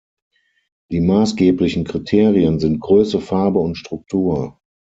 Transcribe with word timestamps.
Die 0.89 0.99
maßgeblichen 0.99 1.83
Kriterien 1.83 2.59
sind 2.59 2.79
Größe, 2.79 3.21
Farbe 3.21 3.59
und 3.59 3.75
Struktur. 3.75 4.59